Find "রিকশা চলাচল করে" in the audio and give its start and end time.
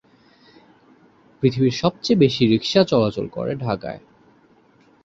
2.45-3.53